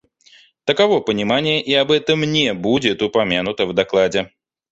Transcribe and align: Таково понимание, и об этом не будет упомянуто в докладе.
Таково 0.65 0.99
понимание, 0.99 1.61
и 1.61 1.75
об 1.75 1.91
этом 1.91 2.23
не 2.23 2.55
будет 2.55 3.03
упомянуто 3.03 3.67
в 3.67 3.73
докладе. 3.75 4.31